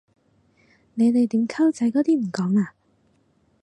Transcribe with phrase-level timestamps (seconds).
[0.95, 2.69] 你哋點溝仔嗰啲唔講嘞？